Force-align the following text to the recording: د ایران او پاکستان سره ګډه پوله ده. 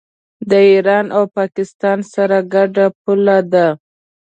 د 0.49 0.51
ایران 0.71 1.05
او 1.17 1.23
پاکستان 1.37 1.99
سره 2.13 2.37
ګډه 2.53 2.85
پوله 3.03 3.37
ده. 3.53 3.67